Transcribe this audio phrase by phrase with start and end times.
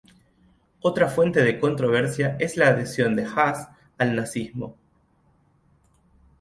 [0.81, 3.69] Otra fuente de controversia es la adhesión de Haas
[3.99, 4.75] al Nazismo.